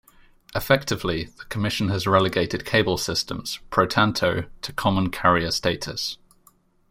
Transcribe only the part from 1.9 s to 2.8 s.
relegated